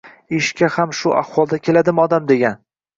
[0.37, 2.63] Ishga ham shu ahvolda keladimi odam degan